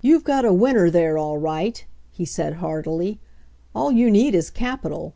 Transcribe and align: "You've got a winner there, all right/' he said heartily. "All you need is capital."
"You've 0.00 0.24
got 0.24 0.46
a 0.46 0.52
winner 0.54 0.88
there, 0.88 1.18
all 1.18 1.38
right/' 1.38 1.84
he 2.10 2.24
said 2.24 2.54
heartily. 2.54 3.20
"All 3.74 3.92
you 3.92 4.10
need 4.10 4.34
is 4.34 4.48
capital." 4.48 5.12